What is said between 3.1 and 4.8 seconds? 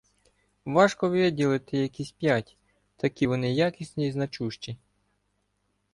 вони якісні і значущі.